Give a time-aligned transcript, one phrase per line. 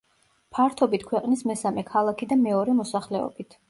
[0.57, 3.59] ფართობით ქვეყნის მესამე ქალაქი და მეორე მოსახლეობით.